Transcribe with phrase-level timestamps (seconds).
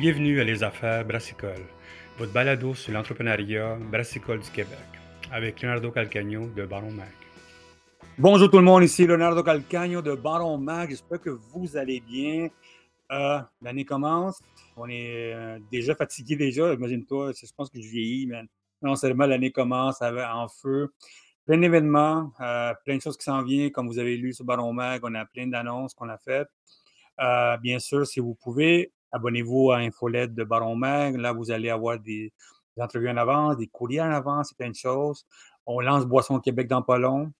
[0.00, 1.66] Bienvenue à Les Affaires Brassicole,
[2.16, 4.78] votre balado sur l'entrepreneuriat brassicole du Québec,
[5.30, 7.12] avec Leonardo Calcagno de Baron Mag.
[8.16, 10.88] Bonjour tout le monde, ici Leonardo Calcagno de Baron Mag.
[10.88, 12.48] J'espère que vous allez bien.
[13.12, 14.40] Euh, l'année commence.
[14.74, 16.72] On est euh, déjà fatigué déjà.
[16.72, 18.40] Imagine-toi, je pense que je vieillis, mais
[18.80, 20.94] non seulement l'année commence en feu.
[21.44, 23.70] Plein d'événements, euh, plein de choses qui s'en viennent.
[23.70, 26.48] Comme vous avez lu sur Baron Mag, on a plein d'annonces qu'on a faites.
[27.60, 31.16] bien sûr, si vous pouvez, abonnez-vous à Infolette de Baron Mag.
[31.16, 32.32] Là, vous allez avoir des,
[32.78, 35.26] entrevues en avance, des courriers en avance, plein de choses.
[35.66, 37.30] On lance Boisson Québec dans pas long.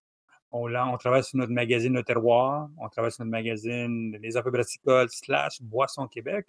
[0.51, 2.69] On, on, travaille sur notre magazine Le Terroir.
[2.77, 6.47] On travaille sur notre magazine Les Affaires Brassicoles slash Boisson Québec.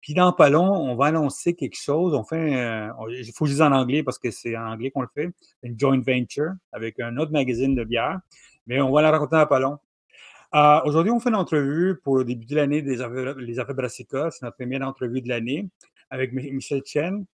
[0.00, 2.14] Puis dans pas long, on va annoncer quelque chose.
[2.14, 5.30] On fait, il faut le en anglais parce que c'est en anglais qu'on le fait,
[5.62, 8.20] une joint venture avec un autre magazine de bière.
[8.66, 9.80] Mais on va la raconter dans pas.
[10.54, 14.30] Euh, aujourd'hui, on fait une entrevue pour débuter l'année des affaires, brassicas.
[14.30, 15.68] C'est notre première entrevue de l'année
[16.10, 17.26] avec Michel Chen.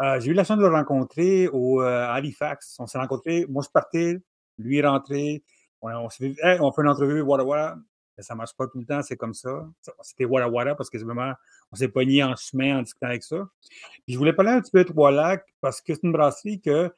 [0.00, 2.76] Euh, j'ai eu la chance de le rencontrer au euh, Halifax.
[2.78, 4.20] On s'est rencontrés, moi je partais,
[4.58, 5.42] lui est rentré.
[5.82, 7.76] On, fait, on fait une entrevue, voilà, voilà.
[8.18, 9.66] Ça ne marche pas tout le temps, c'est comme ça.
[10.02, 11.32] C'était Wada Wada parce que vraiment,
[11.72, 13.48] on s'est pogné en chemin en discutant avec ça.
[14.06, 16.90] Je voulais parler un petit peu de Trois-Lacs parce que c'est une brasserie que,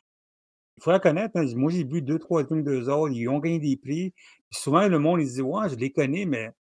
[0.76, 1.36] il faut la connaître.
[1.36, 1.46] Hein.
[1.54, 3.14] Moi, j'ai bu deux, trois unes, deux autres.
[3.14, 4.12] Ils ont gagné des prix.
[4.54, 6.52] Puis souvent, le monde, ils disent Ouais, je les connais, mais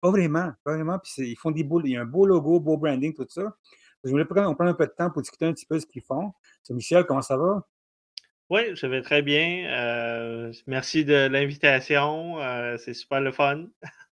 [0.00, 0.52] pas vraiment.
[0.64, 0.98] Pas vraiment.
[0.98, 3.54] Puis ils font des beaux, il y a un beau logo, beau branding, tout ça.
[4.02, 5.80] Je voulais prendre, on prend un peu de temps pour discuter un petit peu de
[5.80, 6.32] ce qu'ils font.
[6.70, 7.66] Michel, comment ça va?
[8.48, 9.68] Oui, je vais très bien.
[9.70, 12.40] Euh, merci de l'invitation.
[12.40, 13.66] Euh, c'est super le fun.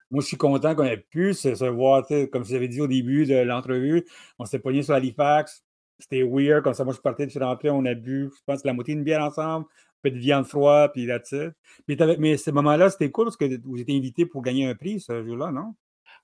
[0.09, 2.88] Moi, je suis content qu'on ait pu se, voir, comme je vous avais dit au
[2.88, 4.03] début de l'entrevue.
[4.39, 5.64] On s'est pogné sur Halifax.
[6.00, 6.64] C'était weird.
[6.64, 8.73] Comme ça, moi, je suis parti, je suis rentré, on a bu, je pense, la
[8.73, 9.67] moitié d'une bière ensemble,
[10.09, 11.52] peu de viande froide, puis là-dessus.
[11.88, 15.00] Mais, mais ce moment-là, c'était cool parce que vous étiez invité pour gagner un prix
[15.00, 15.75] ce jour-là, non?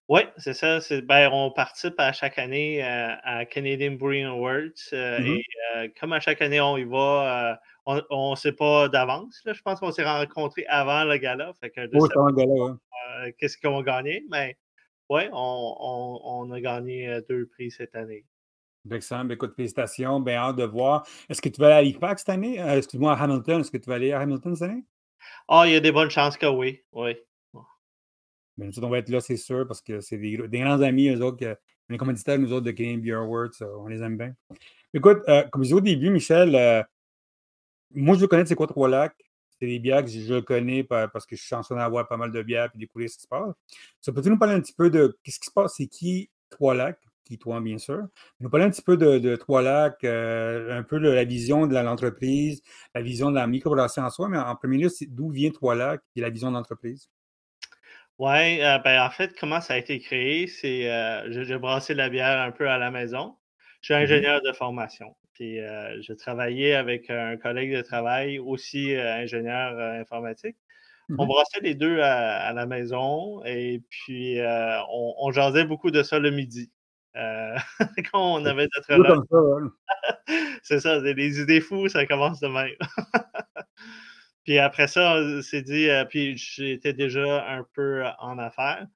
[0.09, 0.79] Oui, c'est ça.
[1.03, 4.89] Ben, on participe à chaque année euh, à, Canadian Brewing Awards.
[4.91, 5.41] Mm-hmm.
[5.83, 9.41] Et comme à chaque année, on y va on ne sait pas d'avance.
[9.45, 11.53] Je pense qu'on s'est rencontrés avant le gala.
[11.59, 12.77] Fait que gala,
[13.19, 14.23] euh, Qu'est-ce qu'on a gagné?
[14.29, 14.57] Mais
[15.09, 18.25] oui, on, a gagné euh, deux prix cette année.
[18.89, 19.25] Excellent.
[19.25, 20.19] Ben, écoute, félicitations.
[20.19, 21.05] Bien hâte de voir.
[21.29, 22.59] Est-ce que tu vas aller à Halifax cette année?
[22.59, 23.61] Euh, excuse-moi, à Hamilton.
[23.61, 24.83] Est-ce que tu vas aller à Hamilton cette année?
[25.47, 26.81] Ah, il y a des bonnes chances que oui.
[26.93, 27.15] Oui.
[28.57, 31.57] Bien, on va être là, c'est sûr, parce que c'est des, grands amis, eux autres,
[31.89, 33.49] les commanditaires, nous autres, de Canadian Beer Awards,
[33.79, 34.35] on les aime bien.
[34.93, 35.19] Écoute,
[35.51, 36.85] comme je disais au début, Michel,
[37.91, 39.15] moi, je connais c'est quoi Trois-Lacs.
[39.59, 42.41] C'est des bières que je connais parce que je suis chanceux d'avoir pas mal de
[42.41, 43.53] bières et découvrir ce qui se passe.
[44.01, 45.75] Ça peut-tu nous parler un petit peu de ce qui se passe?
[45.77, 46.99] C'est qui Trois-Lacs?
[46.99, 47.07] Qui
[47.39, 48.07] toi, bien sûr.
[48.39, 52.61] Nous parler un petit peu de, Trois-Lacs, euh, un peu de la vision de l'entreprise,
[52.93, 56.21] la vision de la microbrasserie en soi, mais en premier lieu, d'où vient Trois-Lacs et
[56.21, 57.09] la vision de l'entreprise?
[58.21, 62.07] Oui, euh, ben, en fait, comment ça a été créé, c'est euh, j'ai brassé la
[62.07, 63.35] bière un peu à la maison.
[63.81, 64.03] Je suis mm-hmm.
[64.03, 65.15] ingénieur de formation.
[65.33, 70.55] Puis euh, je travaillais avec un collègue de travail, aussi ingénieur informatique.
[71.17, 76.03] On mmh brassait les deux à, la maison et puis on, on, jasait beaucoup de
[76.03, 76.71] ça le midi.
[78.11, 79.71] quand on avait notre lunch.
[80.63, 82.75] c'est ça, les idées fous, ça commence de même.
[84.43, 88.87] puis après ça, on s'est dit, puis j'étais déjà un peu en affaires,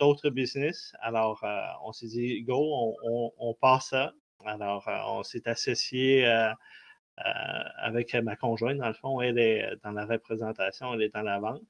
[0.00, 0.92] d'autres business.
[1.00, 1.44] Alors,
[1.84, 4.12] on s'est dit, go, on, on, on part ça.
[4.44, 9.64] Alors, euh, on s'est associé euh, euh, avec ma conjointe, dans le fond, elle est
[9.82, 11.62] dans la représentation, elle est dans la vente.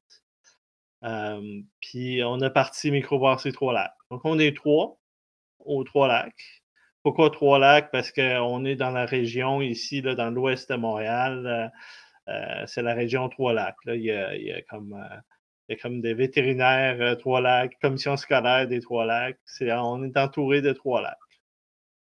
[1.80, 3.92] puis on a parti Microbrasserie Trois-Lacs.
[4.10, 4.98] Donc, on est trois
[5.66, 6.62] aux Trois-Lacs.
[7.02, 7.90] Pourquoi Trois-Lacs?
[7.90, 11.72] Parce qu'on est dans la région ici, là, dans l'ouest de Montréal.
[12.66, 13.76] c'est la région Trois-Lacs.
[13.86, 14.96] Il, y a, comme,
[15.68, 19.38] il y a comme des vétérinaires Trois-Lacs, commission scolaire des Trois-Lacs.
[19.60, 21.18] on est entouré de Trois-Lacs.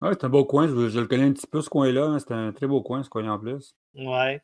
[0.02, 0.66] Oui, c'est un beau coin.
[0.66, 2.04] Je, le connais un petit peu, ce coin-là.
[2.04, 3.74] Hein, c'est un très beau coin, ce coin en plus.
[3.94, 4.38] Oui.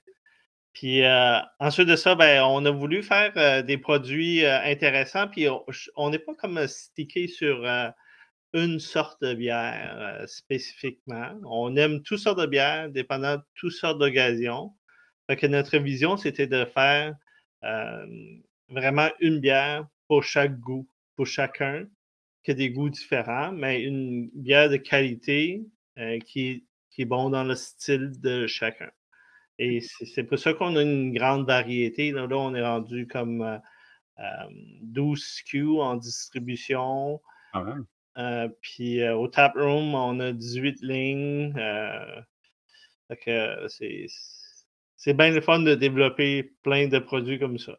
[0.75, 5.28] Puis euh, ensuite de ça, ben, on a voulu faire euh, des produits euh, intéressants.
[5.28, 5.47] Puis
[5.97, 7.66] on n'est pas comme stické sur
[8.56, 11.38] une sorte de bière spécifiquement.
[11.44, 14.72] On aime toutes sortes de bières, dépendant de toutes sortes d'occasions.
[15.28, 17.14] Que notre vision, c'était de faire
[18.68, 21.86] vraiment une bière pour chaque goût, pour chacun
[22.44, 25.66] qui a des goûts différents, mais une bière de qualité
[25.98, 26.64] euh, qui,
[26.98, 28.91] est bon dans le style de chacun.
[29.58, 32.12] Et c'est pour ça qu'on a une grande variété.
[32.12, 33.60] Là, on est rendu comme
[34.82, 37.20] 12 euh, SKU en distribution.
[37.53, 37.64] Ah
[38.60, 41.54] puis au tap room, on a 18 lignes.
[44.97, 47.78] c'est bien le fun de développer plein de produits comme ça.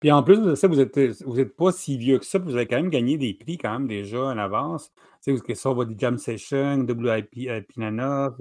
[0.00, 2.54] Puis en plus de ça, vous êtes, vous êtes pas si vieux que ça, vous
[2.54, 4.92] avez quand même gagné des prix quand même déjà en avance.
[5.24, 8.32] Tu sais, ça votre jam session, WIP, euh, Pinana,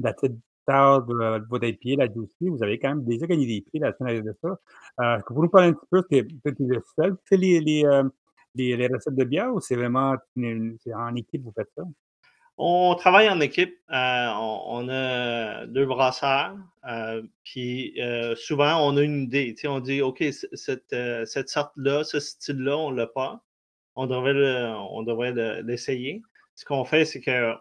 [0.00, 3.62] la petite tard de votre IPA, la Juicy, vous avez quand même déjà gagné des
[3.62, 4.58] prix la semaine de ça.
[5.00, 8.04] Euh, vous nous parler un petit peu, c'est peut-être le les, euh,
[8.58, 10.16] les, recettes de bière ou c'est vraiment
[10.94, 11.84] en équipe vous faites ça?
[12.60, 13.76] On travaille en équipe.
[13.92, 16.56] euh, on, a deux brasseurs.
[16.88, 19.54] euh, puis euh, souvent, on a une idée.
[19.66, 20.24] On dit, OK,
[20.54, 20.94] cette,
[21.26, 23.44] cette sorte-là, ce style-là, on l'a pas.
[23.94, 26.20] On devrait on devrait le- l'essayer.
[26.56, 27.54] Ce qu'on fait, c'est que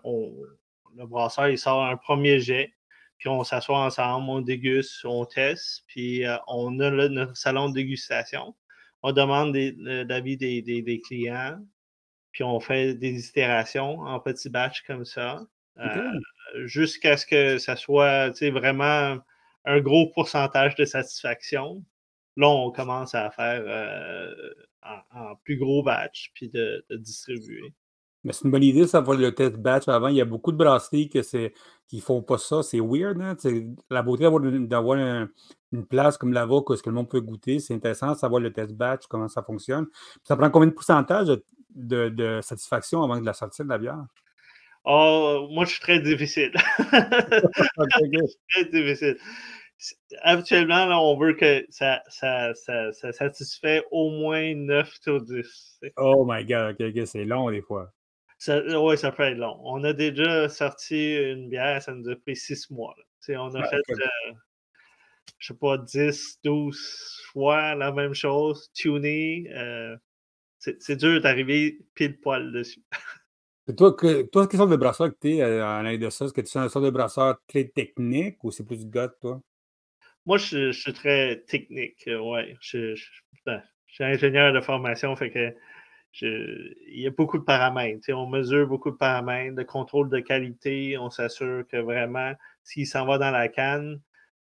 [0.96, 2.74] le brasseur, il sort un premier jet.
[3.20, 5.84] Puis on s'assoit ensemble, on déguste, on teste.
[5.88, 8.56] Puis on a notre salon de dégustation.
[9.04, 11.60] On demande l'avis des, des- des clients
[12.32, 15.42] puis on fait des itérations en petits batchs comme ça,
[15.80, 16.20] euh,
[16.66, 19.18] jusqu'à ce que ça soit vraiment
[19.66, 21.84] un gros pourcentage de satisfaction.
[22.38, 24.34] Là, on commence à faire euh,
[24.84, 25.00] en,
[25.32, 27.74] en plus gros batch, puis de, de distribuer.
[28.28, 30.10] Mais c'est une bonne idée, ça, le test batch avant.
[30.10, 31.22] Il y a beaucoup de brasseries que
[31.88, 32.62] qui font pas ça.
[32.62, 33.38] C'est weird, hein?
[33.90, 35.30] La beauté d'avoir, une- d'avoir un-
[35.72, 37.60] une place comme que ce que le monde peut goûter.
[37.60, 39.88] C'est intéressant de savoir le test batch, comment ça fonctionne.
[40.26, 41.42] Ça prend combien de pourcentage de,
[41.74, 44.04] de- de satisfaction avant de la sortir de la bière?
[44.84, 46.52] Oh, moi, je suis très difficile.
[47.78, 48.30] OK, OK.
[48.50, 49.18] très difficile.
[50.24, 55.44] Habituellement, là, on veut que ça, ça, ça, ça satisfait au moins 9 sur 10.
[55.82, 55.94] tu sais.
[55.96, 57.90] Oh my God, OK, OK, c'est long des fois.
[58.40, 59.60] Ça, ouais, ça peut être long.
[59.64, 62.96] On a déjà sorti une bière, ça nous a pris six mois.
[63.30, 64.00] on a Ah, fait, OK.
[64.00, 64.34] euh,
[65.40, 69.46] je sais pas, 10, 12 fois la même chose, tuner.
[69.54, 69.96] euh,
[70.60, 72.84] c'est dur d'arriver pile poil dessus.
[73.70, 76.26] Et toi, que, toi, quelle sorte de brasseur que tu es en arrière de ça?
[76.26, 79.10] Est-ce que tu es un sorte de brasseur très technique ou c'est plus du gars,
[79.22, 79.42] toi?
[80.26, 82.56] Moi, je, je suis très technique, euh, ouais.
[82.62, 83.10] Je, je-
[83.46, 85.56] ben, je suis ingénieur de formation, fait que
[86.22, 88.10] il y a beaucoup de paramètres.
[88.12, 90.98] on mesure beaucoup de paramètres, de contrôle de qualité.
[90.98, 92.34] On s'assure que vraiment,
[92.64, 94.02] s'il s'en va dans la canne,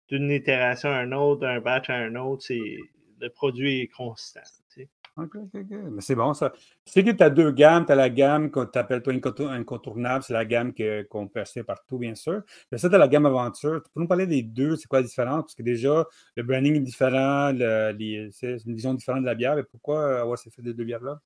[0.08, 2.78] d'une itération à une autre, d'un batch à un autre, c'est
[3.20, 4.40] le produit est constant.
[4.74, 4.88] tu sais.
[5.16, 5.78] OK, OK, OK.
[5.90, 6.52] Mais c'est bon, ça.
[6.84, 7.84] Sais que tu as deux gammes.
[7.84, 10.72] Tu as la gamme que tu appelles toi incontour- incontournable, c'est la gamme
[11.10, 12.42] qu'on acheter partout, bien sûr.
[12.70, 13.82] Mais ça, tu as la gamme aventure.
[13.82, 15.42] Tu peux nous parler des deux, c'est quoi la différence?
[15.42, 16.06] Parce que déjà,
[16.36, 17.52] le branding est différent,
[18.30, 19.56] c'est une vision différente de la bière.
[19.56, 21.20] Mais pourquoi avoir ces deux bières-là?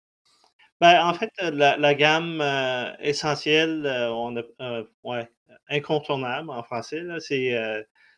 [0.82, 5.30] Ben, en fait, euh, la, la gamme euh, essentielle, euh, on a, euh, ouais,
[5.68, 7.54] incontournable en français, c'est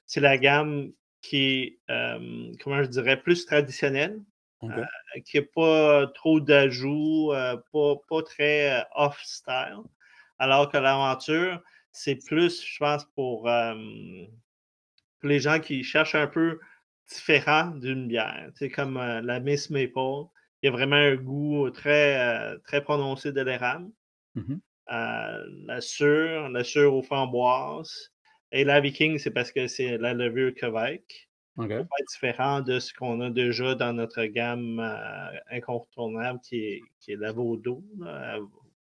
[0.07, 1.39] c'est la gamme qui
[1.89, 4.19] est, comment je dirais, plus traditionnelle,
[5.27, 7.33] qui n'a pas trop d'ajouts,
[7.73, 9.83] pas, pas très off-style.
[10.39, 11.63] Alors que l'aventure,
[11.93, 16.61] c'est plus, je pense, pour, pour les gens qui cherchent un peu
[17.09, 18.51] différent d'une bière.
[18.55, 20.27] C'est comme la Miss Maple.
[20.65, 23.91] Il y a vraiment un goût très, euh, très prononcé de l'érable.
[24.35, 24.61] Mhm.
[24.93, 28.15] Euh, la sûre, la sûre aux framboises.
[28.51, 31.29] Et la Viking, c'est parce que c'est la levure Québec.
[32.09, 37.17] Différent de ce qu'on a déjà dans notre gamme euh, incontournable qui est, qui est
[37.17, 38.39] la Vaudeau, là,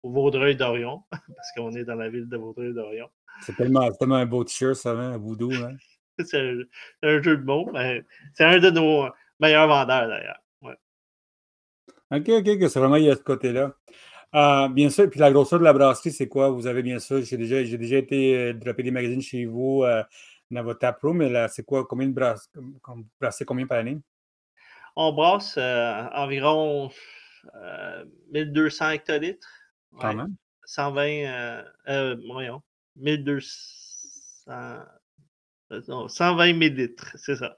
[0.03, 3.07] au Vaudreuil-Dorion, parce qu'on est dans la ville de Vaudreuil-Dorion.
[3.43, 5.53] C'est tellement, c'est tellement un beau t-shirt, ça, hein, voodoo.
[5.53, 5.77] Hein?
[6.25, 6.57] C'est un,
[7.01, 8.03] c'est un jeu de mots, mais
[8.33, 9.07] c'est un de nos
[9.39, 10.41] meilleurs vendeurs d'ailleurs.
[12.11, 13.73] OK, OK, OK, c'est vraiment, il y a ce côté-là.
[14.35, 16.49] Euh, bien sûr, puis la grosseur de la brasserie, c'est quoi?
[16.49, 19.83] Vous avez bien sûr, j'ai déjà, j'ai déjà été euh, dropper des magazines chez vous
[19.83, 20.03] euh,
[20.51, 21.85] dans votre taproom, mais là, c'est quoi?
[21.85, 22.49] Combien de brasses,
[23.19, 23.99] brassez combien par année?
[24.95, 26.89] On brasse euh, environ
[27.55, 29.47] euh, 1200 hectolitres.
[29.99, 30.15] Quand Ouais.
[30.15, 30.35] même.
[30.65, 32.61] 120, euh, euh, voyons,
[32.95, 34.51] 1200,
[35.71, 37.57] euh, non, 120 millilitres, c'est ça.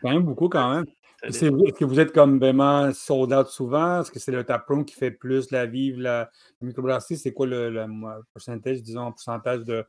[0.00, 0.86] Quand même beaucoup, quand même.
[1.22, 4.00] Est-ce que vous êtes comme vraiment sold out souvent?
[4.00, 7.16] Est-ce que c'est le taproom qui fait plus la vive, la, la microbrasserie?
[7.16, 7.86] C'est quoi le,
[8.32, 9.84] pourcentage, disons, pourcentage de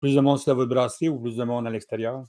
[0.00, 2.24] plus de monde sur votre brasserie ou plus de monde à l'extérieur?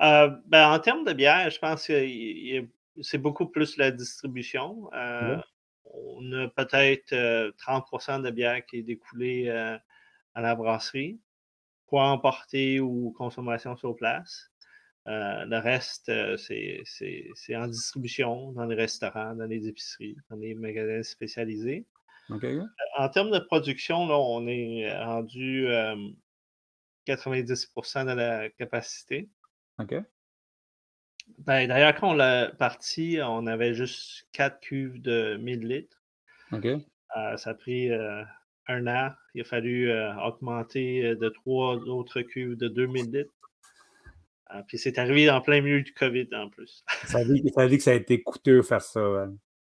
[0.00, 2.66] Euh, ben, en termes de bière, je pense que
[3.00, 4.90] c'est beaucoup plus la distribution.
[4.94, 5.36] Euh,
[5.84, 9.76] on a peut-être euh, 30% de bière qui est découlée euh,
[10.34, 11.20] à la brasserie
[11.86, 14.51] pour emporter ou consommation sur place.
[15.08, 20.54] Euh, le reste, euh, c'est en distribution dans les restaurants, dans les épiceries, dans les
[20.54, 21.86] magasins spécialisés.
[22.96, 25.96] En termes de production, là, on est rendu euh,
[27.06, 29.28] 90% de la capacité.
[31.38, 36.02] Ben, d'ailleurs, quand on l'a parti, on avait juste 4 cuves de 1000 litres.
[37.12, 39.10] Ça a pris un an.
[39.34, 39.92] Il a fallu
[40.24, 43.32] augmenter de trois autres cuves de 2000 litres.
[44.66, 46.84] Puis c'est arrivé en plein milieu du COVID en plus.
[47.06, 49.28] ça, dit, ça dit que ça a été coûteux faire ça.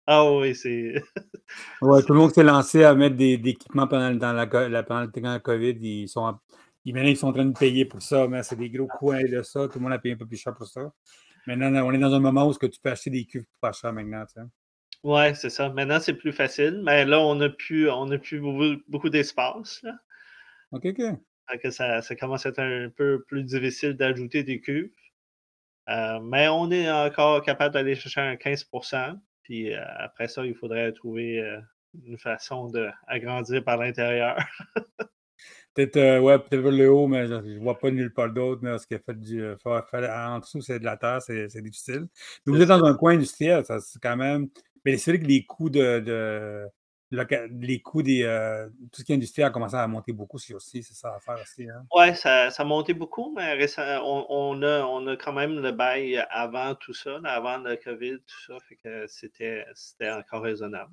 [0.06, 0.94] Ah oui, c'est.
[1.82, 4.46] ouais, tout le monde s'est lancé à mettre des, équipements pendant, dans la,
[4.82, 5.78] pendant le COVID.
[5.80, 6.38] Ils sont,
[6.84, 9.12] ils, maintenant, ils sont en train de payer pour ça, mais c'est des gros coûts
[9.12, 9.68] de ça.
[9.68, 10.92] Tout le monde a payé un peu plus cher pour ça.
[11.46, 13.92] Maintenant, on est dans un moment où que tu peux acheter des cuves pas cher
[13.92, 14.24] maintenant.
[14.26, 14.46] Tu sais.
[15.02, 15.70] Ouais, c'est ça.
[15.70, 18.40] Maintenant, c'est plus facile, mais là, on n'a plus, on a plus
[18.88, 19.82] beaucoup, d'espace.
[20.72, 21.00] OK, OK.
[21.70, 24.90] Ça, ça, commence à être un peu plus difficile d'ajouter des cuves.
[25.88, 30.54] Euh, mais on est encore capable d'aller chercher un 15% Puis euh, après ça, il
[30.54, 31.58] faudrait trouver euh,
[32.06, 34.36] une façon d'agrandir par l'intérieur.
[35.74, 38.60] peut-être ouais, peut-être le haut, mais je ne vois pas nulle part d'autre.
[38.62, 39.44] Mais ce qu'il a fait du.
[39.44, 42.06] en dessous, c'est de la terre, c'est difficile.
[42.46, 44.48] Mais vous êtes dans un coin industriel, ça c'est quand même.
[44.84, 46.66] Mais c'est vrai que les coûts de,
[47.10, 48.22] les coûts des.
[48.22, 51.20] Euh, tout ce qui est industriel a commencé à monter beaucoup aussi, c'est ça à
[51.20, 51.68] faire aussi.
[51.68, 51.84] Hein?
[51.94, 55.72] Oui, ça, ça, a monté beaucoup, mais on, on, a, on a quand même le
[55.72, 60.92] bail avant tout ça, avant le COVID, tout ça, fait que c'était encore raisonnable.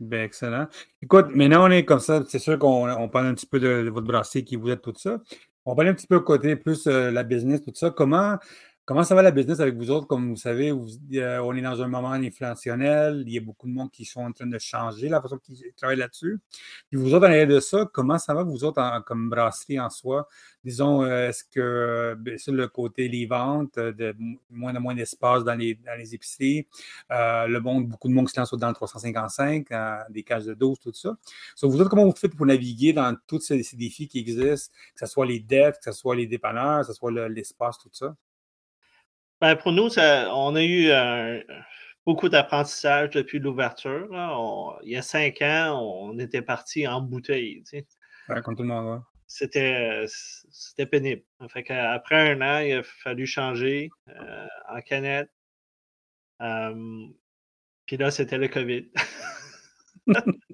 [0.00, 0.66] Bien, excellent.
[1.02, 4.06] Écoute, maintenant on est comme ça, c'est sûr qu'on parle un petit peu de, votre
[4.06, 5.20] brassier qui vous êtes tout ça.
[5.66, 7.90] On parle un petit peu côté plus euh, la business, tout ça.
[7.90, 8.38] Comment
[8.84, 10.08] Comment ça va la business avec vous autres?
[10.08, 13.22] Comme vous savez, on est dans un moment inflationnel.
[13.26, 15.72] Il y a beaucoup de monde qui sont en train de changer la façon qu'ils
[15.76, 16.40] travaillent là-dessus.
[16.88, 19.90] Puis vous autres, en arrière de ça, comment ça va, vous autres, comme brasserie en
[19.90, 20.28] soi?
[20.64, 24.14] Disons, euh, est-ce que ben, sur le côté les ventes, euh, de
[24.50, 26.66] moins en moins d'espace dans les, les épiceries,
[27.10, 29.68] euh, le monde, beaucoup de monde qui se lance dans le 355,
[30.10, 31.16] des cages de doses, tout ça.
[31.62, 35.06] vous autres, comment vous faites pour naviguer dans tous ces, défis qui existent, que ce
[35.06, 38.14] soit les dettes, que ce soit les dépanneurs, que ce soit l'espace, tout ça?
[39.40, 40.90] Ben, pour nous, on a eu
[42.04, 44.08] beaucoup d'apprentissage depuis l'ouverture.
[44.82, 47.62] Il y a cinq ans, on était parti en bouteille.
[47.64, 47.82] Tu
[48.42, 50.06] comme tout le monde, C'était,
[50.90, 51.22] pénible.
[51.48, 55.30] Fait après un an, il a fallu changer euh, en canette.
[57.86, 58.90] Puis là, c'était le COVID.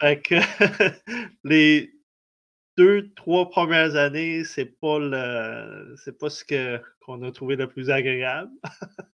[0.00, 0.36] fait que
[1.44, 1.92] les,
[2.76, 7.68] deux, trois premières années, c'est pas le c'est pas ce que qu'on a trouvé le
[7.68, 8.50] plus agréable.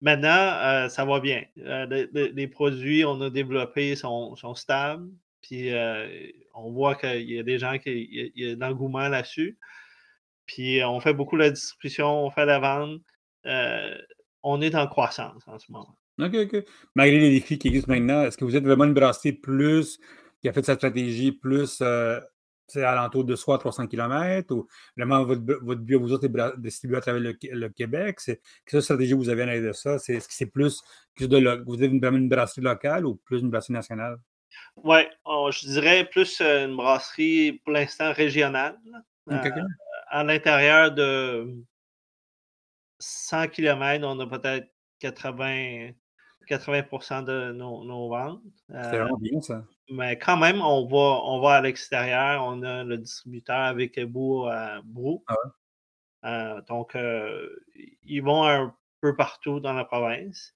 [0.00, 1.44] Maintenant, euh, ça va bien.
[1.58, 5.10] Euh, les, produits qu'on a développés sont, stables.
[5.42, 6.06] Puis euh,
[6.54, 9.58] on voit qu'il y a des gens qui il y a, de l'engouement là-dessus.
[10.46, 13.00] Puis on fait beaucoup la distribution, on fait la vente.
[14.42, 15.96] on est en croissance en ce moment.
[16.20, 16.64] OK, OK.
[16.94, 20.00] Malgré les défis qui existent maintenant, est-ce que vous êtes vraiment une brasserie plus
[20.40, 21.82] qui a fait sa stratégie plus
[22.68, 26.98] c'est alentour de soit 300 km ou vraiment votre, votre but, vous autres, est distribué
[26.98, 28.20] à travers le, Québec?
[28.20, 29.98] C'est, quelle stratégie vous avez en de ça?
[29.98, 30.82] C'est, est-ce que c'est plus
[31.16, 34.18] que de, vous vraiment une brasserie locale ou plus une brasserie nationale?
[34.76, 38.78] Oui, je dirais plus euh, une brasserie pour l'instant régionale.
[39.30, 39.50] Euh,
[40.08, 41.54] à l'intérieur de
[42.98, 44.68] 100 km, on a peut-être
[45.00, 45.90] 80,
[46.48, 48.42] 80% de nos, ventes.
[48.68, 49.64] C'est euh, vraiment bien ça.
[49.90, 52.44] Mais quand même, on va, on va à l'extérieur.
[52.44, 55.24] On a le distributeur avec Beau à Brou.
[55.26, 55.34] Ah
[56.24, 57.48] euh, donc, euh,
[58.02, 60.54] ils vont un peu partout dans la province.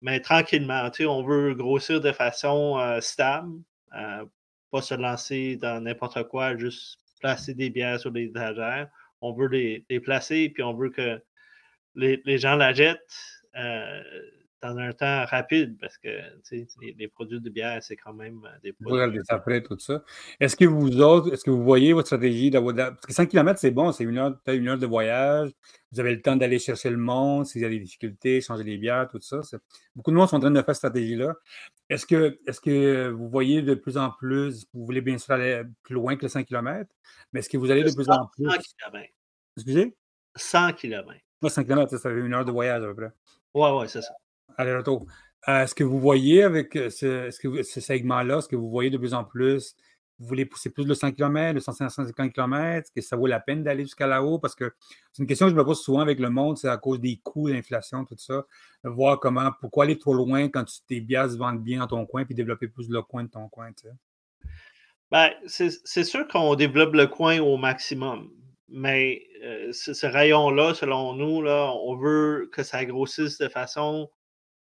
[0.00, 6.98] Mais tranquillement, on veut grossir de façon stable, pas se lancer dans n'importe quoi, juste
[7.20, 8.88] placer des bières sur les étagères.
[9.22, 11.22] On veut les, les placer, puis on veut que
[11.94, 13.44] les, les gens la jettent
[14.64, 16.08] dans un temps rapide parce que
[16.80, 19.18] les, produits de bière, c'est quand même euh, des produits.
[19.18, 20.02] Vous après tout ça.
[20.40, 22.74] Est-ce que vous autres, est-ce que vous voyez votre stratégie d'avoir.
[22.74, 25.50] Parce que 100 km, c'est bon, c'est une heure, une heure de voyage.
[25.92, 28.78] Vous avez le temps d'aller chercher le monde, s'il y a des difficultés, changer les
[28.78, 29.40] bières, tout ça.
[29.94, 31.34] Beaucoup de monde sont en train de faire cette stratégie-là.
[31.90, 35.62] Est-ce que, est que vous voyez de plus en plus, vous voulez bien sûr aller
[35.82, 36.90] plus loin que les 100 km,
[37.32, 38.44] mais est-ce que vous allez de plus en plus?
[38.44, 38.58] 100
[38.90, 39.12] km.
[39.58, 39.94] Excusez?
[40.36, 41.12] 100 km.
[41.46, 43.12] 100 km, ça fait une heure de voyage à peu près.
[43.52, 44.14] Oui, oui, c'est ça.
[44.56, 45.06] Allez, retour.
[45.48, 48.90] Euh, est-ce que vous voyez avec euh, ce, ce, ce segment-là, est-ce que vous voyez
[48.90, 49.76] de plus en plus,
[50.18, 53.40] vous voulez pousser plus de 100 km, de 150 km, est-ce que ça vaut la
[53.40, 54.38] peine d'aller jusqu'à là-haut?
[54.38, 54.72] Parce que
[55.12, 57.20] c'est une question que je me pose souvent avec le monde, c'est à cause des
[57.22, 58.46] coûts, d'inflation, tout ça.
[58.84, 62.06] voir comment, pourquoi aller trop loin quand tu, tes bières se vendent bien dans ton
[62.06, 63.94] coin, puis développer plus le coin de ton coin, tu sais?
[65.10, 68.30] Ben, c'est sûr qu'on développe le coin au maximum.
[68.68, 74.10] Mais euh, ce, rayon-là, selon nous, là, on veut que ça grossisse de façon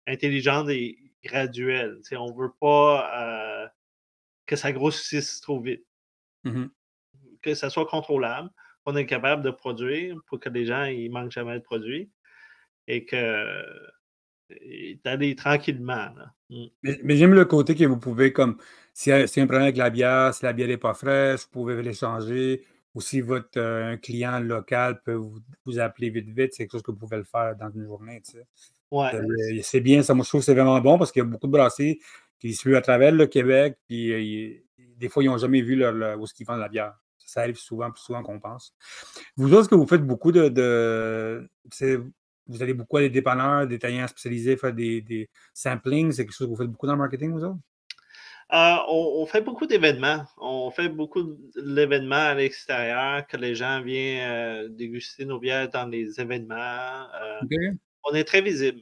[0.07, 2.01] intelligente et graduelle.
[2.13, 3.67] on ne veut pas euh,
[4.45, 5.85] que ça grossisse trop vite.
[6.43, 6.65] Mmh
[7.45, 8.50] que ça soit contrôlable.
[8.88, 12.09] On est capable de produire pour que les gens ne manquent jamais de produits
[12.88, 13.63] et que
[15.03, 16.09] d'aller tranquillement.
[16.50, 16.65] Mmh.
[17.03, 18.57] Mais, j'aime le côté que vous pouvez, comme,
[18.93, 21.51] s'il y, a un problème avec la bière, si la bière n'est pas fraîche, vous
[21.51, 26.74] pouvez l'échanger, ou si votre un client local peut vous, appeler vite, vite, c'est quelque
[26.74, 28.21] chose que vous pouvez le faire dans une journée.
[28.91, 29.11] Ouais.
[29.63, 31.47] c'est bien, ça, moi je trouve que c'est vraiment bon parce qu'il y a beaucoup
[31.47, 31.99] de brasseries
[32.39, 34.63] qui suivent à travers le Québec, puis
[34.97, 36.93] des fois, ils n'ont jamais vu leur, où ils vendent la bière.
[37.17, 38.75] Ça arrive souvent, plus souvent qu'on pense.
[39.35, 40.47] Vous autres, que vous faites beaucoup de.
[40.49, 41.49] de
[42.47, 46.11] vous allez beaucoup à des dépanneurs, des taillants spécialisés, faire des, des samplings?
[46.11, 47.57] C'est quelque chose que vous faites beaucoup dans le marketing, vous autres?
[48.53, 50.23] Euh, on, fait beaucoup d'événements.
[50.37, 55.87] On fait beaucoup d'événements à l'extérieur, que les gens viennent euh, déguster nos bières dans
[55.87, 56.55] les événements.
[56.55, 57.71] Euh,
[58.05, 58.81] on est très visible.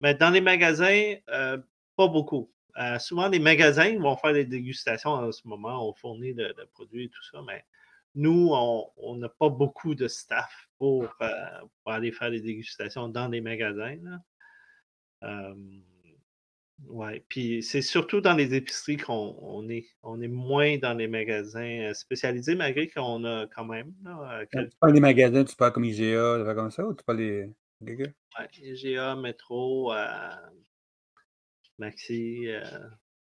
[0.00, 2.52] Mais dans les magasins, pas beaucoup.
[2.98, 5.88] souvent, les magasins vont faire des dégustations en ce moment.
[5.88, 7.64] On fournit le, produit et tout ça, mais
[8.14, 11.08] nous, on n'a pas beaucoup de staff pour,
[11.86, 13.98] aller faire des dégustations dans les magasins.
[16.88, 21.80] Oui, puis c'est surtout dans les épiceries qu'on est, on est moins dans les magasins
[21.80, 23.92] euh, spécialisés, malgré qu'on a quand même.
[24.06, 27.50] Euh, tu parles des magasins, tu parles comme IGA, comme ça, ou tu parles des.
[27.80, 27.96] Oui,
[28.60, 30.06] IGA, Métro, euh,
[31.78, 32.46] Maxi.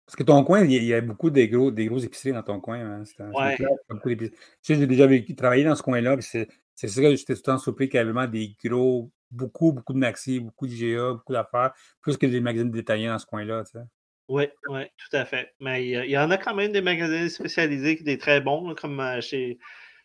[0.07, 2.61] Parce que ton coin, il y, a, beaucoup de gros, des gros épiceries dans ton
[2.61, 2.81] coin.
[2.81, 3.57] Hein, ouais.
[3.57, 6.49] Tu sais, j'ai déjà travaillé dans ce coin-là, c'est
[6.89, 9.93] ça que j'étais tout le temps surpris qu'il y avait vraiment des gros beaucoup, beaucoup
[9.93, 13.65] de Maxi, beaucoup d'IGA, beaucoup d'affaires, plus que des magazines détaillés dans ce coin-là.
[13.65, 13.85] Tu sais.
[14.29, 15.55] Oui, oui, tout à fait.
[15.61, 19.01] Mais il y, en a quand même des magasins spécialisés qui sont très bons, comme
[19.01, 19.59] euh, chez,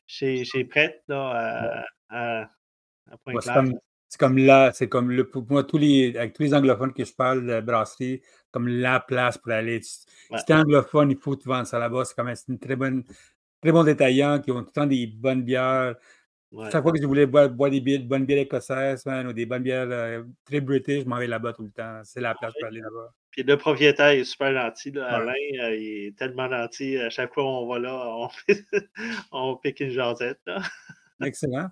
[0.07, 3.39] chez, chez Prête, là, à, à, Point
[4.07, 7.03] c'est comme, là, c'est comme le, pour moi, tous les, avec tous les anglophones que
[7.03, 8.21] je parle de brasserie,
[8.51, 9.81] comme la place pour aller.
[9.81, 12.05] Si tu es anglophone, il faut que tu vendes ça là-bas.
[12.05, 13.03] C'est comme une très bonne,
[13.61, 15.95] très bon détaillant qui ont tout le temps des bonnes bières.
[16.71, 19.87] Chaque fois que je voulais boire, des bières, bonnes bières écossaises ou des bonnes bières
[19.89, 21.99] euh, très british, je m'en vais là-bas tout le temps.
[22.03, 23.13] C'est la place pour aller là-bas.
[23.31, 24.97] Puis le propriétaire est super gentil.
[24.97, 26.97] Alain, euh, il est tellement gentil.
[26.97, 28.29] À chaque fois qu'on va là,
[29.33, 30.39] on, pique une jasette.
[31.21, 31.67] Excellent.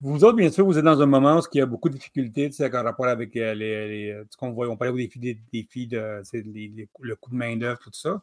[0.00, 1.94] Vous autres, bien sûr, vous êtes dans un moment où il y a beaucoup de
[1.94, 4.68] difficultés en rapport avec euh, les, ce qu'on voit.
[4.68, 6.22] On parlait des défis, des défis de
[7.00, 8.22] le coût de main-d'œuvre, tout ça.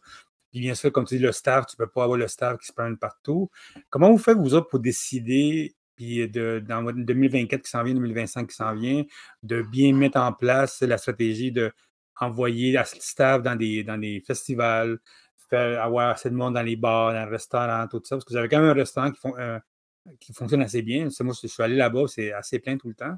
[0.52, 2.60] Puis bien sûr, comme tu dis, le staff, tu ne peux pas avoir le staff
[2.60, 3.50] qui se prenne partout.
[3.90, 8.48] Comment vous faites, vous autres, pour décider, puis de, dans 2024 qui s'en vient, 2025
[8.50, 9.04] qui s'en vient,
[9.42, 15.00] de bien mettre en place la stratégie d'envoyer la staff dans des, dans des festivals,
[15.50, 18.16] faire avoir assez de monde dans les bars, dans les restaurants, tout ça?
[18.16, 19.60] Parce que vous avez quand même un restaurant qui, euh,
[20.20, 21.08] qui fonctionne assez bien.
[21.22, 23.16] Moi, je suis allé là-bas, c'est assez plein tout le temps.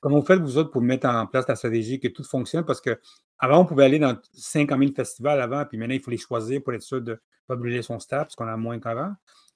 [0.00, 2.64] Comment vous faites, vous autres, pour mettre en place la stratégie, que tout fonctionne?
[2.64, 3.00] Parce que
[3.38, 6.62] avant, on pouvait aller dans 50 000 festivals avant, puis maintenant, il faut les choisir
[6.62, 9.12] pour être sûr de ne pas brûler son staff, parce qu'on a moins qu'avant.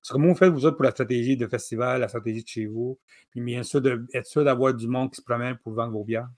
[0.08, 2.98] Comment vous faites, vous autres, pour la stratégie de festival, la stratégie de chez vous,
[3.30, 6.28] puis bien sûr, d'être sûr d'avoir du monde qui se promène pour vendre vos bières?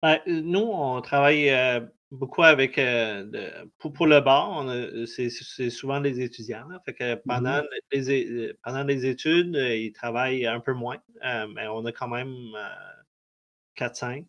[0.00, 2.78] Ben, nous, on travaille euh, beaucoup avec.
[2.78, 4.66] Euh, pour, le bar,
[5.06, 6.66] c'est souvent des étudiants.
[6.84, 11.66] fait que pendant, mmh les, pendant les études, ils travaillent un peu moins, euh, mais
[11.68, 12.34] on a quand même
[13.76, 14.26] 4-5.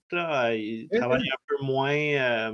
[0.55, 2.51] Ils travaillent un peu moins,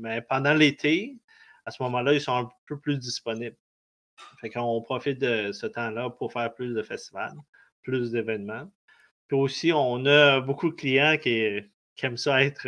[0.00, 1.18] mais pendant l'été,
[1.64, 3.56] à ce moment-là, ils sont un peu plus disponibles.
[4.40, 7.34] Fait qu'on profite de ce temps-là pour faire plus de festivals,
[7.82, 8.70] plus d'événements.
[9.28, 11.60] Puis aussi, on a beaucoup de clients qui,
[11.96, 12.66] qui aiment ça être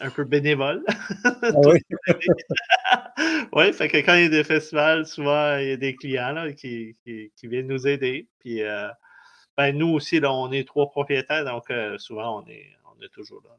[0.00, 0.84] un peu bénévole.
[1.24, 1.32] Ah
[1.64, 1.80] oui.
[3.52, 6.34] oui, fait que quand il y a des festivals, souvent il y a des clients
[6.56, 6.96] qui,
[7.42, 8.28] viennent nous aider.
[8.40, 8.88] Puis euh,
[9.56, 13.08] ben, nous aussi, là, on est trois propriétaires, donc euh, souvent on est, on est
[13.08, 13.56] toujours là.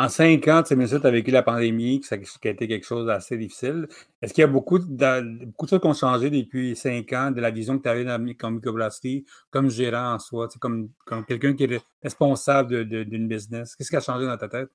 [0.00, 2.86] En cinq ans, tu sais, tu as vécu la pandémie, ça, qui a été quelque
[2.86, 3.88] chose d'assez difficile.
[4.22, 7.32] Est-ce qu'il y a beaucoup de, beaucoup de choses qui ont changé depuis cinq ans
[7.32, 11.24] de la vision que tu avais dans, comme microbrasserie, comme gérant en soi, comme, comme
[11.24, 13.74] quelqu'un qui est responsable d'une business?
[13.74, 14.70] Qu'est-ce qui a changé dans ta tête?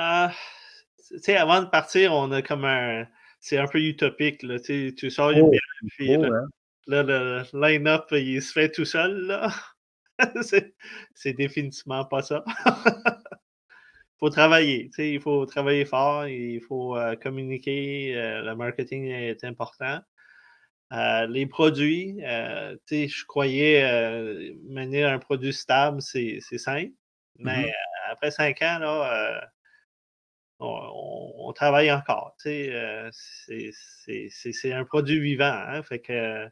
[0.00, 0.32] Ah,
[1.08, 3.04] tu sais, avant de partir, on a comme un.
[3.40, 4.60] C'est un peu utopique, là.
[4.60, 5.50] Tu sors une oh,
[5.96, 6.24] puis oh,
[6.86, 9.52] là, le line-up, il se fait tout seul, là.
[11.14, 12.44] c'est définitivement pas ça.
[12.46, 12.72] Il
[14.20, 19.98] faut travailler, il faut travailler fort, il faut euh, communiquer, euh, le marketing est important.
[20.92, 23.82] Euh, les produits, tu sais, je croyais
[24.62, 26.92] mener un produit stable, c'est simple,
[27.36, 28.12] mais mm-hmm.
[28.12, 29.50] après cinq ans, là,
[30.60, 32.36] on, travaille encore.
[32.46, 35.44] Euh, c'est un produit vivant.
[35.68, 36.48] Hein, fait que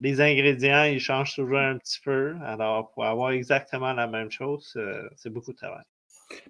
[0.00, 2.36] les ingrédients, ils changent toujours un petit peu.
[2.44, 5.84] Alors, pour avoir exactement la même chose, euh, c'est beaucoup de travail.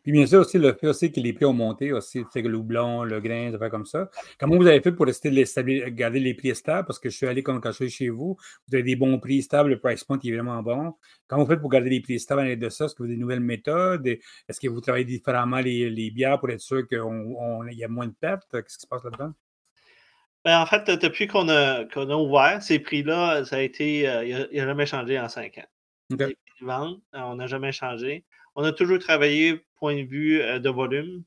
[0.03, 2.43] Puis bien sûr aussi le fait aussi que les prix ont monté aussi, tu sais,
[2.43, 4.11] le houblon, le grain, ça fait comme ça.
[4.39, 5.31] Comment vous avez fait pour rester
[5.93, 6.87] garder les prix stables?
[6.87, 8.37] Parce que je suis allé comme quand je suis chez vous,
[8.69, 10.95] vous avez des bons prix stables, le price point est vraiment bon.
[11.27, 12.87] Comment vous faites pour garder les prix stables à l'aide de ça?
[12.87, 14.07] Est-ce que vous avez des nouvelles méthodes?
[14.07, 18.15] Est-ce que vous travaillez différemment les, bières pour être sûr qu'il y a moins de
[18.21, 18.49] pertes?
[18.51, 19.33] Qu'est-ce qui se passe là-dedans?
[20.45, 24.01] Ben, en fait, depuis qu'on a, a ouvert, ces prix-là, ça a été.
[24.25, 25.67] il n'a jamais changé en cinq ans.
[26.11, 28.25] Les prix de vente, on n'a jamais changé.
[28.61, 31.23] On a toujours travaillé point de vue de volume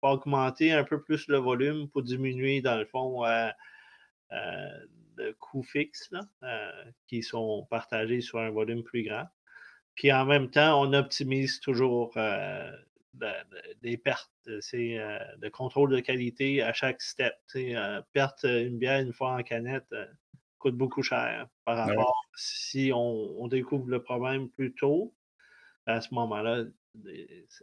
[0.00, 3.22] pour augmenter un peu plus le volume, pour diminuer, dans le fond,
[4.30, 6.10] de coûts fixes
[7.06, 9.26] qui sont partagés sur un volume plus grand.
[9.94, 12.70] Puis en même temps, on optimise toujours euh,
[13.82, 17.34] des pertes, euh, de contrôle de qualité à chaque step.
[17.56, 19.92] Euh, perte une bière une fois en canette
[20.58, 25.14] coûte beaucoup cher par rapport si on, découvre le problème plus tôt.
[25.88, 26.64] À ce moment-là,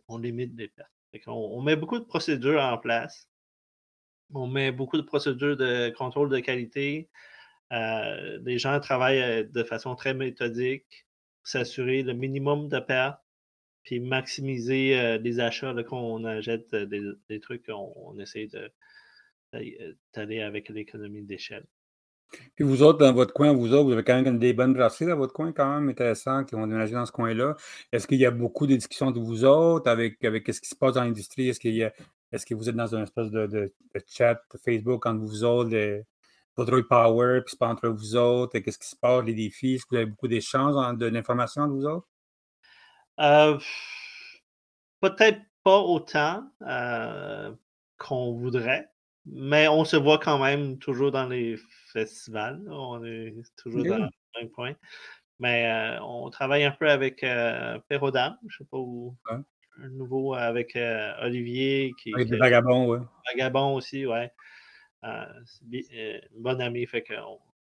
[0.08, 0.90] on limite les pertes.
[1.28, 3.30] On, met beaucoup de procédures en place.
[4.34, 7.10] On met beaucoup de procédures de contrôle de qualité.
[7.72, 11.06] les gens travaillent de façon très méthodique
[11.46, 13.22] s'assurer le minimum de pertes,
[13.84, 18.50] puis maximiser euh, les achats qu'on achète euh, des, trucs, on, on essaie
[20.14, 21.66] d'aller avec l'économie d'échelle.
[22.56, 25.06] Puis vous autres, dans votre coin, vous autres, vous avez quand même des bonnes brasseries
[25.06, 27.56] dans votre coin, quand même intéressantes, qui ont déménagé dans ce coin-là.
[27.92, 30.76] Est-ce qu'il y a beaucoup de discussions de vous autres avec, avec ce qui se
[30.76, 31.50] passe dans l'industrie?
[31.50, 31.60] Est-ce
[32.32, 33.74] est-ce que vous êtes dans un espèce de, de,
[34.08, 36.04] chat Facebook entre vous autres,
[36.58, 39.86] votre power, puis c'est pas entre vous autres, qu'est-ce qui se passe, les défis, est-ce
[39.86, 42.08] que vous avez beaucoup d'échanges, de l'information entre vous autres?
[43.20, 43.58] Euh,
[45.02, 47.54] peut-être pas autant euh,
[47.98, 48.90] qu'on voudrait,
[49.26, 51.58] mais on se voit quand même toujours dans les
[51.92, 52.62] festivals.
[52.70, 54.10] On est toujours dans le
[54.40, 54.74] même point.
[55.40, 59.16] Mais euh, on travaille un peu avec euh, je sais pas où.
[59.30, 60.78] Un nouveau avec
[61.22, 61.94] Olivier.
[62.02, 63.00] Qui, avec des vagabonds, oui.
[63.34, 64.06] Vagabond aussi.
[65.06, 65.26] Euh,
[65.74, 66.86] euh, une bonne amie.
[66.86, 67.14] Fait que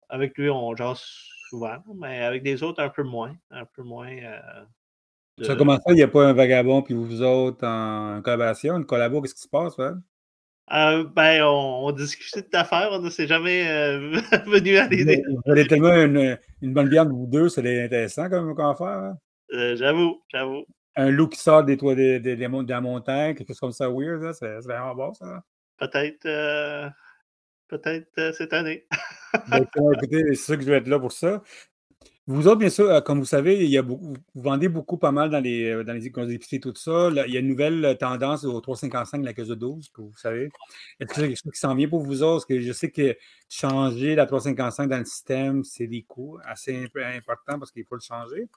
[0.09, 1.01] avec lui, on jase
[1.49, 3.35] souvent, mais avec des autres, un peu moins.
[3.51, 4.11] Un peu moins.
[4.11, 4.63] Euh,
[5.41, 9.21] ça commence il n'y a pas un vagabond, puis vous autres en collaboration, une collabo,
[9.21, 9.75] qu'est-ce qui se passe,
[10.69, 13.63] ben, on, on discutait d'affaires, on ne s'est jamais
[14.47, 15.23] venu à l'idée.
[15.27, 18.87] Vous avez tellement une, bonne bière de vous deux, c'est intéressant comme, affaire.
[18.87, 19.17] Hein?
[19.75, 20.65] j'avoue, j'avoue.
[20.95, 23.89] Un loup qui sort des toits des, des, de la montagne, quelque chose comme ça,
[23.89, 25.41] weird, c'est vraiment bon, ça.
[25.79, 26.27] Peut-être
[27.77, 28.85] peut-être euh, cette année.
[29.49, 31.41] Ben, écoutez, c'est sûr que je vais être là pour ça.
[32.25, 35.11] Vous autres, bien sûr, euh, comme vous savez, il y a vous vendez beaucoup pas
[35.11, 37.09] mal dans les, euh, dans les tout ça.
[37.27, 40.15] il y a une nouvelle tendance au 3,55 de la caisse de 12, que vous
[40.15, 40.49] savez.
[41.01, 42.35] Est-ce quelque chose qui s'en vient pour vous autres?
[42.35, 43.17] Parce que je sais que
[43.49, 48.01] changer la 3,55 dans le système, c'est des coûts assez importants parce qu'il faut le
[48.01, 48.47] changer.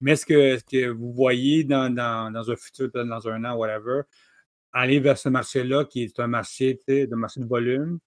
[0.00, 4.00] Mais est-ce que, que vous voyez dans, dans, dans un futur, dans un an, whatever,
[4.72, 8.00] aller vers ce marché-là qui est un marché, de marché de volume,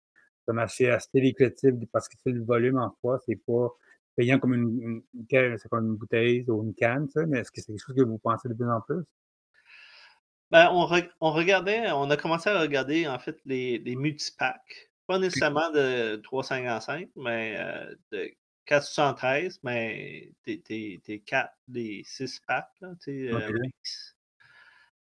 [0.50, 3.70] un marché assez lucratif parce que c'est le volume en soi, c'est pas
[4.16, 7.86] payant comme une, c'est comme une bouteille ou une canne, mais est-ce que c'est quelque
[7.86, 9.04] chose que vous pensez de plus en plus?
[10.52, 10.88] Ben, on,
[11.22, 14.92] on, regardait, on a commencé à regarder en fait les, les multipacks.
[15.08, 18.32] Pas nécessairement de 355, mais euh, de
[18.66, 23.40] 473, mais tes, 4, des 6 packs, euh,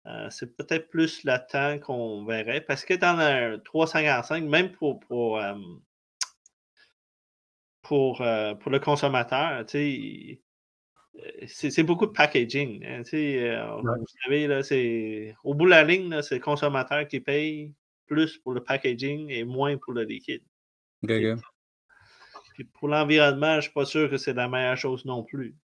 [0.06, 2.60] euh, c'est peut-être plus latent qu'on verrait.
[2.60, 5.54] Parce que dans un 355, même pour, pour, euh,
[7.82, 10.38] pour, euh, pour, le consommateur, c'est
[11.82, 12.84] beaucoup de packaging.
[12.84, 14.60] Hein, vous savez, là,
[15.44, 17.74] au bout de la ligne, c'est le consommateur qui paye
[18.06, 20.42] plus pour le packaging et moins pour le liquide.
[22.54, 25.56] Puis pour l'environnement, je ne suis pas sûr que c'est la meilleure chose non plus.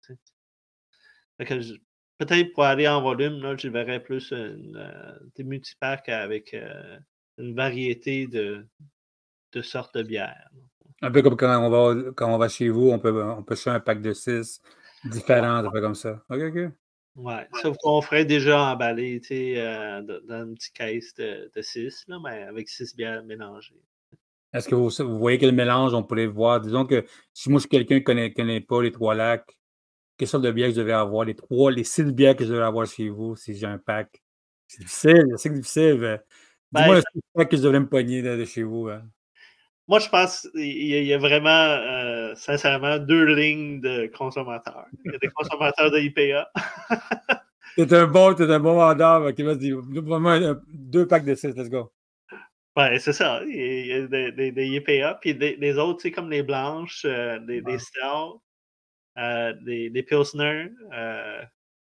[1.38, 4.56] Peut-être pour aller en volume, là, je verrais plus euh,
[5.36, 6.98] des multipacks avec euh,
[7.36, 8.66] une variété de,
[9.52, 10.50] de, sortes de bières.
[11.00, 13.56] Un peu comme quand on va, quand on va chez vous, on peut, on peut
[13.66, 14.60] un pack de six
[15.04, 16.22] différents, un peu comme ça.
[16.28, 16.72] OK, OK.
[17.16, 22.18] Ouais, sauf qu'on ferait déjà emballer euh, dans une petite caisse de, de six, là,
[22.22, 23.74] mais avec six bières mélangées.
[24.52, 26.60] Est-ce que vous, vous, voyez quel mélange on pourrait voir?
[26.60, 29.58] Disons que si moi je suis quelqu'un qui ne connaît, connaît, pas les trois lacs,
[30.16, 32.50] quelle sorte de bière que je devais avoir, les trois, les six bières que je
[32.52, 34.22] devais avoir chez vous si j'ai un pack?
[34.68, 36.22] C'est difficile, c'est difficile.
[36.72, 38.88] Dis-moi ben, le pack que je devrais me pogner de, chez vous.
[38.88, 39.02] Hein.
[39.88, 44.84] Moi, je pense qu'il y, a vraiment, euh, sincèrement, deux lignes de consommateurs.
[45.04, 46.50] Il y a des consommateurs de IPA.
[47.76, 49.78] t'es un bon, t'es un bon vendeur qui va se dire
[50.68, 51.90] deux packs de six, let's go.
[52.76, 53.42] Ouais, c'est ça.
[53.46, 57.62] Il y a des, des, IPA, puis des, autres, c'est comme les blanches, euh, des,
[57.62, 58.42] des stouts.
[59.18, 60.68] Euh, des, des Pilsner.
[60.92, 61.42] Euh,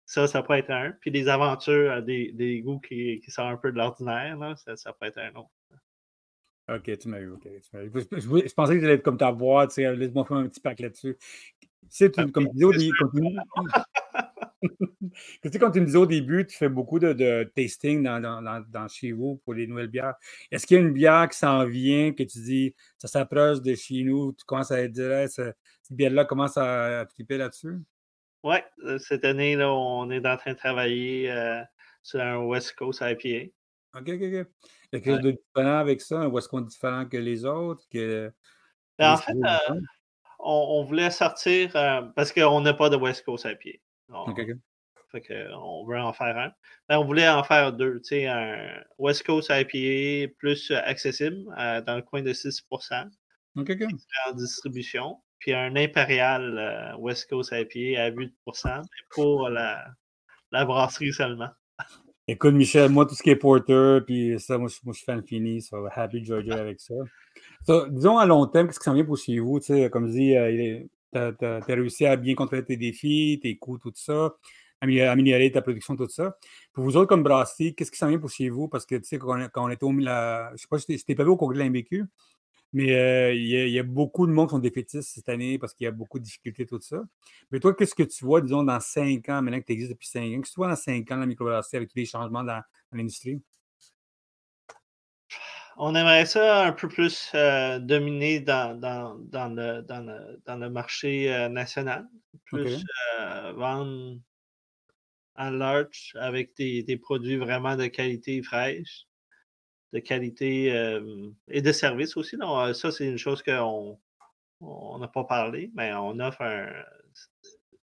[0.04, 0.92] ça, ça peut être un.
[1.00, 4.92] Puis des aventures, des, des goûts qui, qui sortent un peu de l'ordinaire, ça, ça
[4.92, 5.50] peut être un autre.
[6.70, 7.48] Ok, tu m'as eu, ok.
[7.72, 11.16] Je, pensais que j'allais être comme ta boîte, laisse-moi faire un petit pack là-dessus.
[11.88, 12.42] C'est comme tu
[15.50, 19.40] sais, comme tu me disais au début, tu fais beaucoup de, tasting dans, chez vous
[19.44, 20.14] pour les nouvelles bières.
[20.52, 23.74] Est-ce qu'il y a une bière qui s'en vient, que tu dis, ça s'approche de
[23.74, 25.56] chez nous, tu commences à dire, cette
[25.90, 27.78] bière-là commence à, triper là-dessus?
[28.44, 31.62] Oui, euh, cette année, là, on est en train de travailler euh,
[32.02, 33.50] sur un West Coast IPA.
[33.98, 34.46] OK, OK, OK.
[34.92, 37.44] Il y a quelque chose de différent avec ça, un West Coast différent que les
[37.44, 37.84] autres?
[37.92, 38.32] Que,
[38.98, 39.32] ben, en fait,
[40.40, 43.78] on, voulait sortir euh, parce qu'on n'a pas de West Coast IPA.
[44.08, 46.52] On, Fait on veut en faire un.
[46.88, 48.00] Ben, on voulait en faire deux.
[48.00, 53.10] Tu sais, un West Coast IPA plus accessible euh, dans le coin de 6%
[53.56, 55.20] en distribution.
[55.38, 59.86] Puis un impérial euh, West Coast IPA à 8% pour la,
[60.52, 61.50] la brasserie seulement.
[62.32, 65.60] Écoute, Michel, moi, tout ce qui est porter, puis ça, moi, je suis fan fini,
[65.60, 66.94] ça va happy Georgia avec ça
[67.88, 69.60] disons à long terme, qu'est-ce qui s'en vient pour chez vous?
[69.90, 70.80] Comme je dis, euh,
[71.12, 74.36] tu as, réussi à bien contrôler tes défis, tes coûts, tout ça,
[74.80, 76.36] améliorer ta production, tout ça.
[76.72, 78.68] Pour vous autres, comme brasserie, qu'est-ce qui s'en vient pour chez vous?
[78.68, 81.24] Parce que, tu sais, quand, on était au la, je sais pas si t'es pas
[81.24, 82.04] vu au congrès de l'MBQ,
[82.72, 85.84] mais euh, il y, a beaucoup de monde qui sont défaitistes cette année parce qu'il
[85.84, 87.02] y a beaucoup de difficultés, tout ça.
[87.50, 90.06] Mais toi, qu'est-ce que tu vois, disons, dans cinq ans, maintenant que tu existes depuis
[90.06, 90.40] cinq ans?
[90.40, 93.40] Qu'est-ce que tu vois dans cinq ans, la microbrasserie, avec tous les changements dans l'industrie?
[95.82, 101.32] on aimerait ça un peu plus euh, dominer dans, dans, dans, le, dans, le, marché
[101.32, 102.06] euh, national,
[102.44, 102.84] plus
[103.56, 104.18] vendre
[105.36, 109.06] en large avec des, produits vraiment de qualité fraîche,
[109.92, 110.66] de qualité
[111.48, 112.36] et de service aussi.
[112.36, 113.98] Donc, ça, c'est une chose qu'on
[114.98, 116.68] n'a pas parlé, mais on offre un.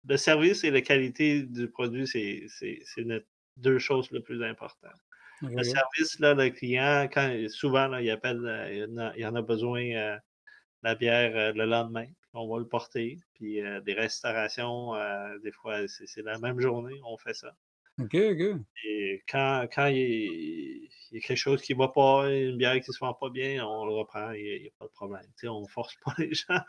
[0.07, 2.47] Le service et la qualité du produit, c'est
[3.57, 4.99] deux choses les plus importantes.
[5.41, 10.17] Le service, là, le client, quand, souvent, il appelle, euh, il, en a besoin euh,
[10.83, 12.05] la bière euh, le lendemain.
[12.33, 13.17] On va le porter.
[13.33, 14.93] Puis des restaurations,
[15.43, 17.53] des fois, c'est la même journée, on fait ça.
[18.03, 18.61] OK, OK.
[18.85, 22.89] Et quand, quand il, y a quelque chose qui ne va pas, une bière qui
[22.89, 25.25] ne se vend pas bien, on le reprend, il n'y a, pas de problème.
[25.45, 26.63] on ne force pas les gens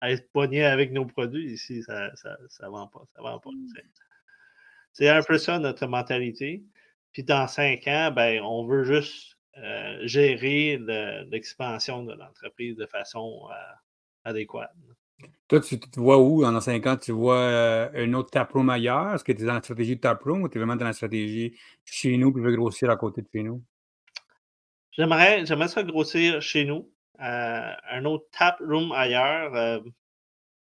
[0.00, 1.52] à être poignés avec nos produits.
[1.52, 3.02] Ici, ça ne ça, ça vend pas.
[3.14, 3.50] Ça vend pas.
[3.50, 3.68] Mmh.
[4.92, 6.62] C'est un peu ça notre mentalité.
[7.12, 10.78] Puis dans cinq ans, ben, on veut juste euh, gérer
[11.30, 13.54] l'expansion de l'entreprise de façon euh,
[14.24, 14.72] adéquate.
[15.48, 16.96] Toi, tu te vois où dans cinq ans?
[16.96, 19.14] Tu vois euh, un autre taproom ailleurs?
[19.14, 20.92] Est-ce que tu es dans la stratégie de taproom ou tu es vraiment dans la
[20.92, 23.62] stratégie chez nous et tu veux grossir à côté de chez nous?
[24.92, 26.90] J'aimerais, j'aimerais ça grossir chez nous.
[27.18, 29.82] un autre taproom ailleurs,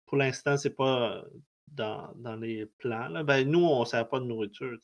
[0.07, 1.25] pour l'instant, c'est pas
[1.69, 3.25] dans, les plans.
[3.25, 4.77] Ben, nous, on ne sert pas de nourriture.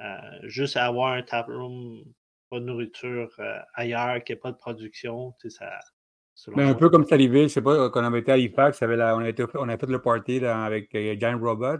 [0.00, 2.02] Euh, juste avoir un taproom,
[2.50, 5.78] pas de nourriture euh, ailleurs, qu'il n'y pas de production, ça.
[6.48, 8.82] Mais un peu comme c'est arrivé, je sais pas, quand on avait été à Halifax,
[8.82, 11.78] on, a on fait le party avec euh, Giant Robot,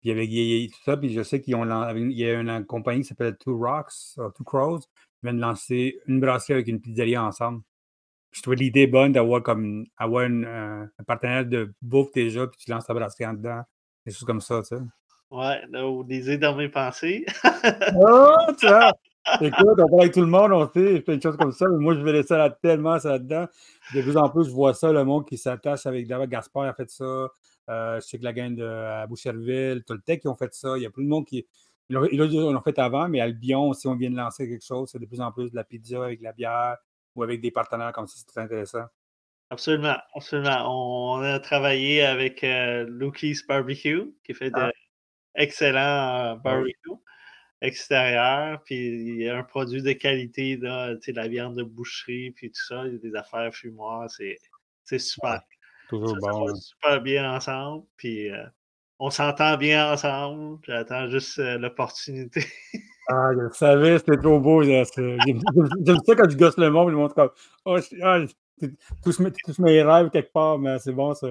[0.00, 3.58] puis avec tout ça, puis je sais qu'il y a une, compagnie qui s'appelle Two
[3.58, 7.62] Rocks, Two Crows, qui vient de lancer une brasserie avec une pizzeria ensemble.
[8.30, 12.86] je trouvais l'idée bonne d'avoir comme avoir un partenaire de bouffe déjà, puis tu lances
[12.86, 13.62] ta brasserie en dedans,
[14.06, 14.82] des choses comme ça, tu sais.
[15.32, 17.24] Ouais, là, vous lisez dans mes pensées.
[17.96, 18.92] oh, vois!
[19.40, 21.78] Écoute, on parle avec tout le monde, on sait, plein de choses comme ça, mais
[21.78, 23.46] moi, je vais laisser là tellement ça là-dedans.
[23.94, 26.74] De plus en plus, je vois ça, le monde qui s'attache avec David Gaspard a
[26.74, 27.28] fait ça.
[27.70, 30.76] Euh, je sais que la gang de Boucherville, Toltec qui ont fait ça.
[30.76, 31.46] Il y a plus de monde qui.
[31.88, 35.06] Ils l'ont fait avant, mais Albion, si on vient de lancer quelque chose, c'est de
[35.06, 36.76] plus en plus de la pizza avec de la bière
[37.14, 38.84] ou avec des partenaires comme ça, c'est très intéressant.
[39.50, 40.64] Absolument, absolument.
[40.66, 42.86] On a travaillé avec euh,
[43.46, 44.70] Barbecue, qui fait de, ah
[45.34, 46.90] excellent barbecue
[47.62, 52.50] extérieur, puis il y a un produit de qualité, là, la viande de boucherie, puis
[52.50, 55.40] tout ça, il y a des affaires fumoirs, c'est, super.
[55.88, 56.46] toujours bon.
[56.46, 58.44] Ça va super bien ensemble, puis euh,
[58.98, 62.44] on s'entend bien ensemble, j'attends juste euh, l'opportunité.
[63.08, 64.64] ah, je le savais, c'était trop beau.
[64.64, 67.30] J'aime ça quand tu gosses le monde, il montre comme
[67.64, 68.18] Oh, ah,
[69.04, 71.28] tous, mes, tous mes rêves quelque part, mais c'est bon ça.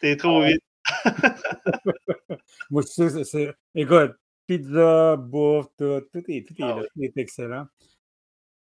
[0.00, 0.62] T'es trop vite.
[2.70, 3.54] Moi, je sais, c'est.
[3.74, 4.12] Écoute,
[4.46, 7.66] pizza, bouffe, tout, tout est, tout est, ah est excellent.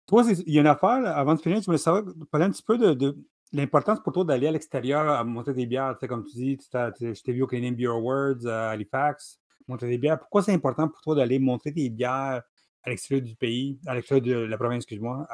[0.07, 2.63] Toi, il y a une affaire, avant de finir, tu voulais savoir, parler un petit
[2.63, 3.17] peu de, de
[3.53, 5.93] l'importance pour toi d'aller à l'extérieur à monter des bières.
[5.93, 9.39] Tu sais, comme tu dis, tu je t'ai vu au Canadian Beer Awards à Halifax,
[9.67, 10.19] monter des bières.
[10.19, 12.41] Pourquoi c'est important pour toi d'aller montrer tes bières
[12.83, 15.27] à l'extérieur du pays, à l'extérieur de la province, excuse-moi,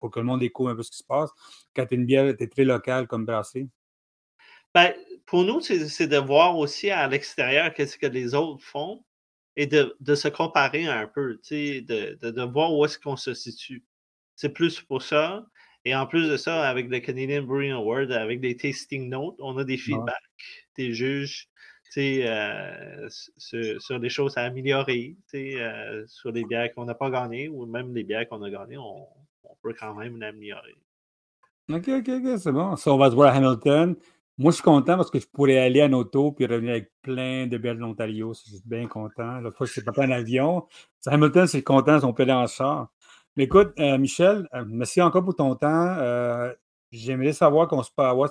[0.00, 1.30] pour que le monde découvre un peu ce qui se passe,
[1.76, 3.68] quand tu une bière, tu es très locale comme brasserie?
[4.74, 4.94] Ben,
[5.26, 9.04] pour nous, c'est de voir aussi à l'extérieur qu'est-ce que les autres font
[9.58, 13.84] et de, se comparer un peu, de, de, voir où est-ce qu'on se situe.
[14.36, 15.44] C'est plus pour ça.
[15.84, 19.58] Et en plus de ça, avec le Canadian Brewing Award, avec des tasting notes, on
[19.58, 20.14] a des feedbacks,
[20.76, 21.48] des juges
[21.96, 27.66] euh, sur, des choses à améliorer, euh, sur les bières qu'on n'a pas gagnées ou
[27.66, 29.08] même les bières qu'on a gagnées, on,
[29.60, 30.76] peut quand même l'améliorer.
[31.68, 32.76] OK, OK, OK, c'est bon.
[32.76, 33.96] Ça, on va voir à Hamilton.
[34.38, 37.46] Moi, je suis content parce que je pourrais aller en auto puis revenir avec plein
[37.46, 38.32] de de l'Ontario.
[38.34, 39.40] Je suis bien content.
[39.40, 40.66] L'autre fois, je suis pas en avion.
[41.06, 42.88] Hamilton, c'est content, on peut aller en char.
[43.36, 45.96] Mais écoute, euh, Michel, merci encore pour ton temps.
[46.92, 48.30] J'aimerais savoir qu'on se peut avoir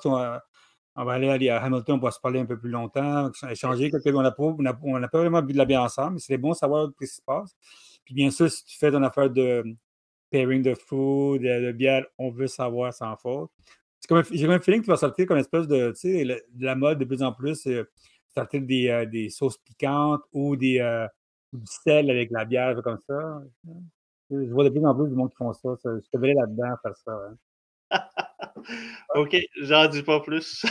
[1.00, 4.08] on va aller à Hamilton, on va se parler un peu plus longtemps, échanger quelques
[4.08, 6.89] On n'a pas, pas, vraiment bu de la bière ensemble, mais c'est bon de savoir
[6.89, 7.56] ce qui se passe.
[8.04, 9.63] Puis bien sûr, si tu fais ton affaire de
[10.32, 13.52] pairing de food, de, bière, on veut savoir sans faute.
[14.31, 16.75] J'ai un feeling que tu vas sortir comme une espèce de, tu sais, de la
[16.75, 17.83] mode de plus en plus, euh,
[18.38, 21.07] sortir des, euh, des, sauces piquantes ou des, euh,
[21.53, 23.41] du sel avec la bière, comme ça.
[24.29, 25.69] Je vois de plus en plus du monde qui font ça.
[25.83, 27.12] Je te verrais là-dedans faire ça.
[27.12, 27.38] Hein.
[29.15, 30.65] OK, j'en dis pas plus.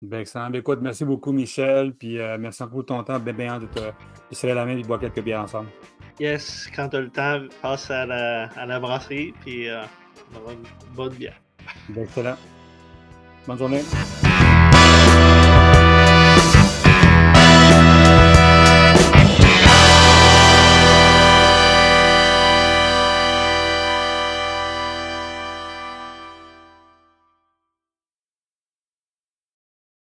[0.03, 0.51] Ben, excellent.
[0.51, 1.95] Ben, écoute, merci beaucoup, Michel.
[1.95, 3.19] Puis merci encore pour ton temps.
[3.19, 3.81] Bien, bien de te
[4.35, 5.71] serrer la main et de boire quelques bières ensemble.
[6.21, 9.33] Yes, quand tu as le temps, passe à la, à la brasserie.
[9.41, 9.69] Puis
[10.33, 11.41] on aura une bonne bière.
[11.89, 12.37] Ben, excellent.
[13.47, 13.83] Bonne journée.